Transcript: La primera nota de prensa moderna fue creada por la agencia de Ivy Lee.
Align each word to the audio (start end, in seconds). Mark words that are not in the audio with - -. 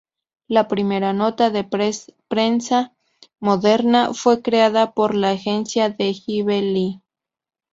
La 0.55 0.61
primera 0.69 1.11
nota 1.13 1.51
de 1.51 1.63
prensa 1.63 2.89
moderna 3.39 4.15
fue 4.15 4.41
creada 4.41 4.93
por 4.95 5.13
la 5.13 5.29
agencia 5.29 5.91
de 5.91 6.15
Ivy 6.25 6.61
Lee. 6.73 7.01